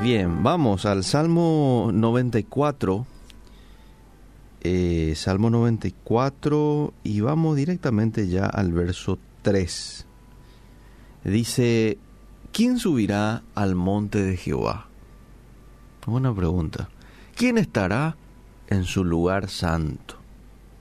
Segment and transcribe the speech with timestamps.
[0.00, 3.04] Bien, vamos al Salmo 94.
[4.60, 10.06] Eh, Salmo 94 y vamos directamente ya al verso 3.
[11.24, 11.98] Dice,
[12.52, 14.86] ¿quién subirá al monte de Jehová?
[16.06, 16.88] Buena pregunta.
[17.34, 18.16] ¿Quién estará
[18.68, 20.14] en su lugar santo?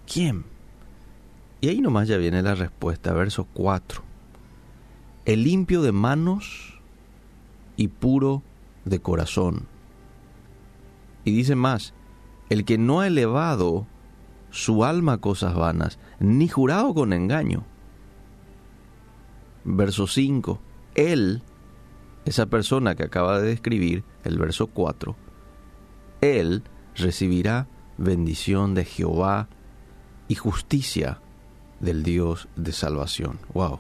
[0.05, 0.43] ¿Quién?
[1.59, 4.03] Y ahí nomás ya viene la respuesta, verso 4.
[5.25, 6.79] El limpio de manos
[7.77, 8.56] y puro de
[8.99, 9.67] corazón.
[11.23, 11.93] Y dice más,
[12.49, 13.87] el que no ha elevado
[14.49, 17.65] su alma a cosas vanas, ni jurado con engaño.
[19.65, 20.59] Verso 5,
[20.95, 21.43] él,
[22.25, 25.15] esa persona que acaba de describir, el verso 4,
[26.21, 26.63] él
[26.95, 27.67] recibirá
[27.97, 29.49] bendición de Jehová
[30.27, 31.19] y justicia
[31.79, 33.39] del Dios de salvación.
[33.53, 33.79] Wow.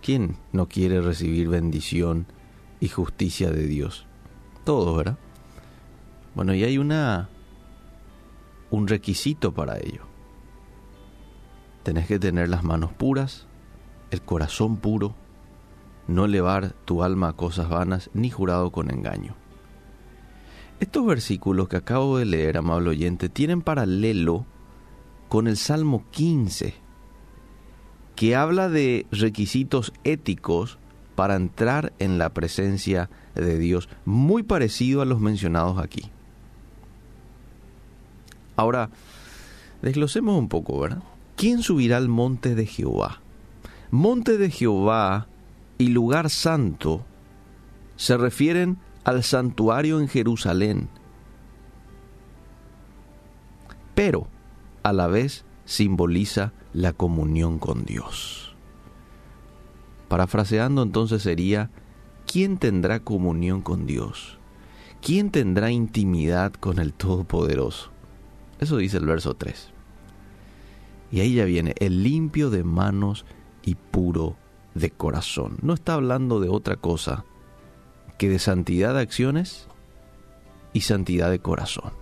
[0.00, 2.26] ¿Quién no quiere recibir bendición
[2.84, 4.04] y justicia de Dios.
[4.62, 5.16] Todo, ¿verdad?
[6.34, 7.30] Bueno, y hay una
[8.70, 10.02] un requisito para ello.
[11.82, 13.46] Tenés que tener las manos puras,
[14.10, 15.14] el corazón puro,
[16.08, 19.34] no elevar tu alma a cosas vanas, ni jurado con engaño.
[20.78, 24.44] Estos versículos que acabo de leer, amable oyente, tienen paralelo
[25.30, 26.74] con el Salmo 15,
[28.14, 30.78] que habla de requisitos éticos
[31.14, 36.10] para entrar en la presencia de Dios, muy parecido a los mencionados aquí.
[38.56, 38.90] Ahora,
[39.82, 41.02] desglosemos un poco, ¿verdad?
[41.36, 43.20] ¿Quién subirá al monte de Jehová?
[43.90, 45.26] Monte de Jehová
[45.78, 47.04] y lugar santo
[47.96, 50.88] se refieren al santuario en Jerusalén,
[53.94, 54.26] pero
[54.82, 58.43] a la vez simboliza la comunión con Dios.
[60.08, 61.70] Parafraseando entonces sería,
[62.26, 64.38] ¿quién tendrá comunión con Dios?
[65.02, 67.90] ¿Quién tendrá intimidad con el Todopoderoso?
[68.58, 69.70] Eso dice el verso 3.
[71.12, 73.24] Y ahí ya viene, el limpio de manos
[73.62, 74.36] y puro
[74.74, 75.58] de corazón.
[75.62, 77.24] No está hablando de otra cosa
[78.18, 79.68] que de santidad de acciones
[80.72, 81.92] y santidad de corazón.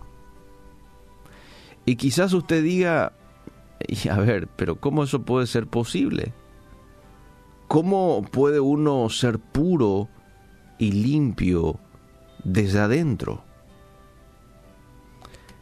[1.85, 3.13] Y quizás usted diga,
[3.89, 6.33] y a ver, pero ¿cómo eso puede ser posible?
[7.73, 10.11] ¿Cómo puede uno ser puro
[10.77, 11.81] y limpio
[12.45, 13.45] desde adentro?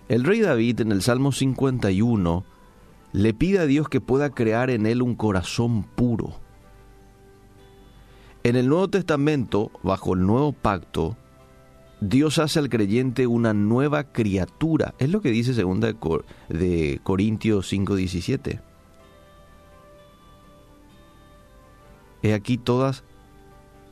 [0.08, 2.44] El rey David en el Salmo 51
[3.12, 6.40] le pide a Dios que pueda crear en él un corazón puro.
[8.42, 11.16] En el Nuevo Testamento, bajo el nuevo pacto,
[12.00, 14.96] Dios hace al creyente una nueva criatura.
[14.98, 15.80] Es lo que dice 2
[16.48, 18.69] de Corintios 5:17.
[22.22, 23.04] He aquí todas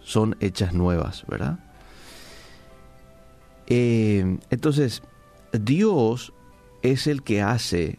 [0.02, 1.58] son hechas nuevas, ¿verdad?
[3.66, 5.02] Eh, entonces,
[5.52, 6.32] Dios
[6.82, 7.98] es el que hace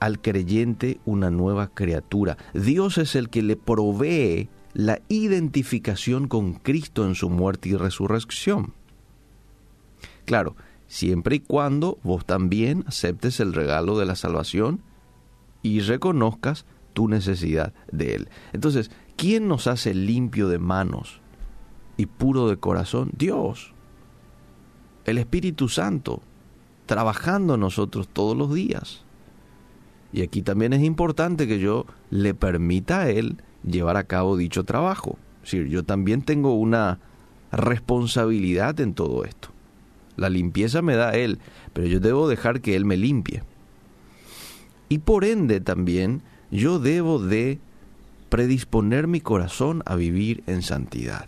[0.00, 2.36] al creyente una nueva criatura.
[2.54, 8.74] Dios es el que le provee la identificación con Cristo en su muerte y resurrección.
[10.24, 14.80] Claro, siempre y cuando vos también aceptes el regalo de la salvación
[15.62, 18.28] y reconozcas tu necesidad de Él.
[18.52, 18.90] Entonces,
[19.22, 21.20] ¿quién nos hace limpio de manos
[21.96, 23.12] y puro de corazón?
[23.16, 23.72] Dios,
[25.04, 26.22] el Espíritu Santo,
[26.86, 29.04] trabajando en nosotros todos los días.
[30.12, 34.64] Y aquí también es importante que yo le permita a Él llevar a cabo dicho
[34.64, 35.16] trabajo.
[35.44, 36.98] Es decir, yo también tengo una
[37.52, 39.50] responsabilidad en todo esto.
[40.16, 41.38] La limpieza me da Él,
[41.72, 43.44] pero yo debo dejar que Él me limpie.
[44.88, 47.60] Y por ende también yo debo de
[48.32, 51.26] predisponer mi corazón a vivir en santidad.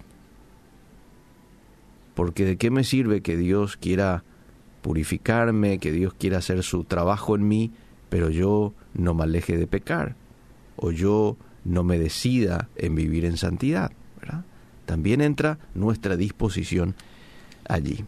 [2.15, 4.25] Porque de qué me sirve que Dios quiera
[4.81, 7.73] purificarme, que Dios quiera hacer su trabajo en mí,
[8.09, 10.17] pero yo no me aleje de pecar,
[10.77, 13.93] o yo no me decida en vivir en santidad.
[14.87, 16.95] También entra nuestra disposición
[17.69, 18.07] allí.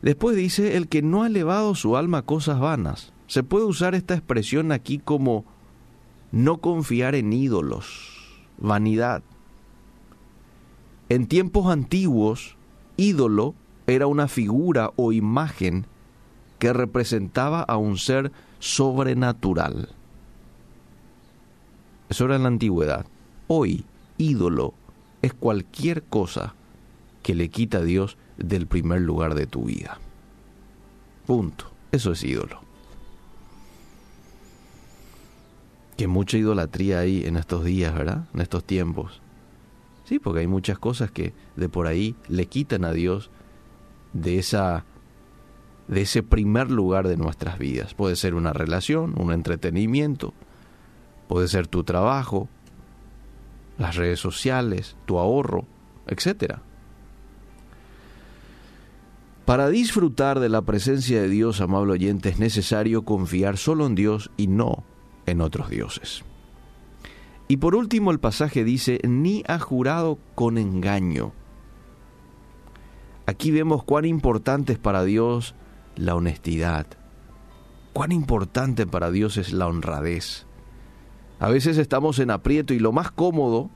[0.00, 3.12] Después dice, el que no ha elevado su alma a cosas vanas.
[3.26, 5.44] Se puede usar esta expresión aquí como
[6.32, 9.22] no confiar en ídolos, vanidad.
[11.08, 12.56] En tiempos antiguos,
[12.96, 13.54] ídolo
[13.86, 15.86] era una figura o imagen
[16.58, 19.90] que representaba a un ser sobrenatural.
[22.08, 23.06] Eso era en la antigüedad.
[23.46, 23.84] Hoy,
[24.18, 24.74] ídolo
[25.22, 26.54] es cualquier cosa
[27.22, 29.98] que le quita a Dios del primer lugar de tu vida.
[31.26, 31.66] Punto.
[31.92, 32.65] Eso es ídolo.
[35.96, 38.26] Que mucha idolatría hay en estos días, ¿verdad?
[38.34, 39.20] En estos tiempos.
[40.04, 43.30] Sí, porque hay muchas cosas que de por ahí le quitan a Dios
[44.12, 44.84] de esa
[45.88, 47.94] de ese primer lugar de nuestras vidas.
[47.94, 50.34] Puede ser una relación, un entretenimiento,
[51.28, 52.48] puede ser tu trabajo,
[53.78, 55.64] las redes sociales, tu ahorro,
[56.08, 56.56] etc.
[59.44, 64.32] Para disfrutar de la presencia de Dios, amable oyente, es necesario confiar solo en Dios
[64.36, 64.84] y no
[65.26, 66.24] en otros dioses.
[67.48, 71.32] Y por último el pasaje dice, ni ha jurado con engaño.
[73.26, 75.54] Aquí vemos cuán importante es para Dios
[75.96, 76.86] la honestidad.
[77.92, 80.46] Cuán importante para Dios es la honradez.
[81.38, 83.70] A veces estamos en aprieto y lo más cómodo,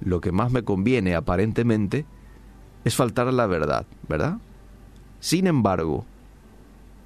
[0.00, 2.06] lo que más me conviene aparentemente,
[2.84, 4.38] es faltar a la verdad, ¿verdad?
[5.20, 6.04] Sin embargo,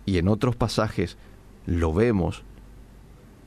[0.07, 1.17] y en otros pasajes
[1.67, 2.43] lo vemos,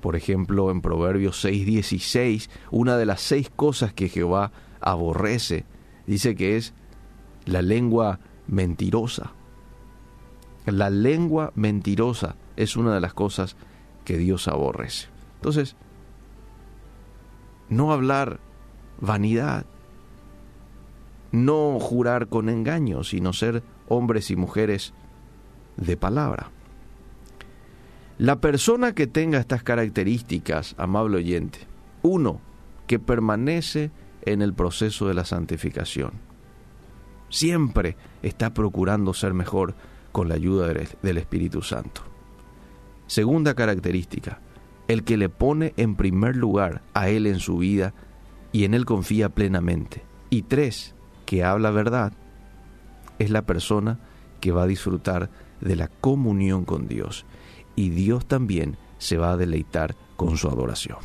[0.03, 4.51] por ejemplo en Proverbios 6:16, una de las seis cosas que Jehová
[4.81, 5.63] aborrece,
[6.05, 6.73] dice que es
[7.45, 9.31] la lengua mentirosa.
[10.65, 13.55] La lengua mentirosa es una de las cosas
[14.03, 15.07] que Dios aborrece.
[15.35, 15.77] Entonces,
[17.69, 18.41] no hablar
[18.99, 19.65] vanidad,
[21.31, 24.93] no jurar con engaño, sino ser hombres y mujeres
[25.77, 26.51] de palabra.
[28.19, 31.59] La persona que tenga estas características, amable oyente,
[32.03, 32.41] uno,
[32.85, 36.11] que permanece en el proceso de la santificación.
[37.29, 39.73] Siempre está procurando ser mejor
[40.11, 40.71] con la ayuda
[41.01, 42.01] del Espíritu Santo.
[43.07, 44.39] Segunda característica,
[44.87, 47.93] el que le pone en primer lugar a Él en su vida
[48.51, 50.03] y en Él confía plenamente.
[50.29, 50.93] Y tres,
[51.25, 52.13] que habla verdad,
[53.17, 53.99] es la persona
[54.39, 55.31] que va a disfrutar
[55.61, 57.25] de la comunión con Dios.
[57.75, 60.97] Y Dios también se va a deleitar con su adoración.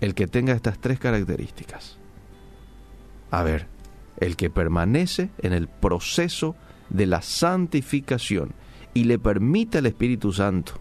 [0.00, 1.98] El que tenga estas tres características.
[3.30, 3.68] A ver,
[4.18, 6.56] el que permanece en el proceso
[6.90, 8.54] de la santificación
[8.92, 10.74] y le permite al Espíritu Santo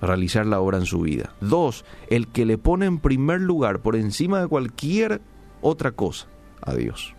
[0.00, 1.34] realizar la obra en su vida.
[1.40, 5.20] Dos, el que le pone en primer lugar, por encima de cualquier
[5.60, 6.28] otra cosa,
[6.62, 7.14] a Dios.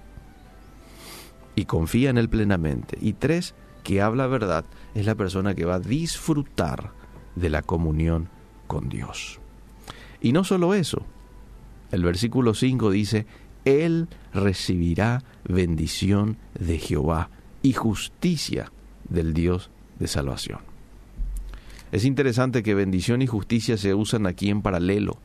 [1.55, 2.97] Y confía en Él plenamente.
[3.01, 3.53] Y tres,
[3.89, 6.91] que habla verdad, es la persona que va a disfrutar
[7.35, 8.29] de la comunión
[8.67, 9.39] con Dios.
[10.21, 11.01] Y no solo eso,
[11.91, 13.25] el versículo 5 dice,
[13.65, 17.31] Él recibirá bendición de Jehová
[17.63, 18.71] y justicia
[19.09, 20.59] del Dios de salvación.
[21.91, 25.17] Es interesante que bendición y justicia se usan aquí en paralelo.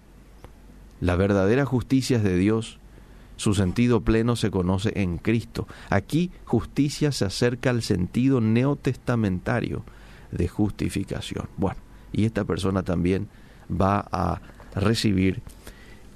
[1.03, 2.79] La verdadera justicia es de Dios.
[3.37, 5.67] Su sentido pleno se conoce en Cristo.
[5.91, 9.85] Aquí justicia se acerca al sentido neotestamentario
[10.31, 11.49] de justificación.
[11.57, 11.81] Bueno,
[12.13, 13.29] y esta persona también
[13.71, 14.41] va a
[14.75, 15.43] recibir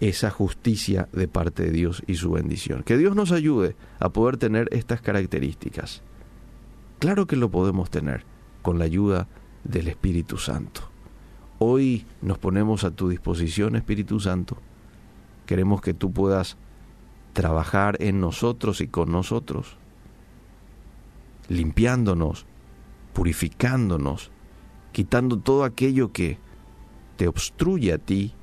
[0.00, 2.82] esa justicia de parte de Dios y su bendición.
[2.84, 6.02] Que Dios nos ayude a poder tener estas características.
[6.98, 8.24] Claro que lo podemos tener
[8.62, 9.28] con la ayuda
[9.64, 10.82] del Espíritu Santo.
[11.58, 14.56] Hoy nos ponemos a tu disposición, Espíritu Santo.
[15.46, 16.56] Queremos que tú puedas
[17.38, 19.76] trabajar en nosotros y con nosotros,
[21.49, 22.46] limpiándonos,
[23.12, 24.32] purificándonos,
[24.90, 26.37] quitando todo aquello que
[27.17, 28.35] te obstruye a ti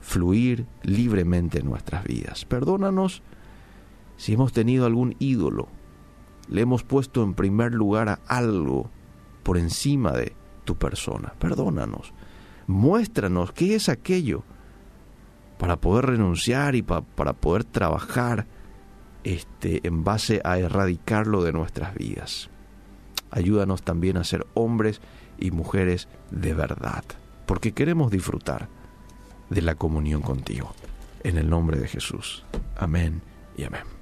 [0.00, 2.44] fluir libremente en nuestras vidas.
[2.44, 3.24] Perdónanos
[4.18, 5.66] si hemos tenido algún ídolo,
[6.48, 8.88] le hemos puesto en primer lugar a algo
[9.42, 11.34] por encima de tu persona.
[11.40, 12.12] Perdónanos.
[12.68, 14.44] Muéstranos qué es aquello
[15.58, 18.46] para poder renunciar y para poder trabajar
[19.24, 22.50] este, en base a erradicarlo de nuestras vidas.
[23.30, 25.00] Ayúdanos también a ser hombres
[25.38, 27.04] y mujeres de verdad,
[27.46, 28.68] porque queremos disfrutar
[29.50, 30.74] de la comunión contigo.
[31.22, 32.44] En el nombre de Jesús.
[32.76, 33.22] Amén
[33.56, 33.84] y amén.